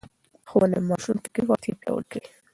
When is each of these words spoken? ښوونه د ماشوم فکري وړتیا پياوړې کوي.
ښوونه 0.49 0.77
د 0.81 0.85
ماشوم 0.89 1.17
فکري 1.23 1.43
وړتیا 1.47 1.73
پياوړې 1.79 2.07
کوي. 2.11 2.29